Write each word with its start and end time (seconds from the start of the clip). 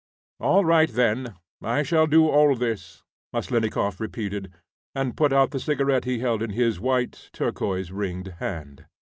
"All 0.39 0.65
right, 0.65 0.89
then. 0.89 1.35
I 1.61 1.83
shall 1.83 2.07
do 2.07 2.27
all 2.27 2.55
this," 2.55 3.03
Maslennikoff 3.33 3.99
repeated, 3.99 4.51
and 4.95 5.15
put 5.15 5.31
out 5.31 5.51
the 5.51 5.59
cigarette 5.59 6.05
he 6.05 6.17
held 6.17 6.41
in 6.41 6.49
his 6.53 6.79
white, 6.79 7.29
turquoise 7.33 7.91
ringed 7.91 8.29
hand. 8.39 8.87